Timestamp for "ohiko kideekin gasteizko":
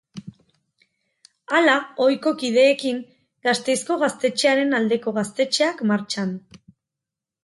2.05-3.97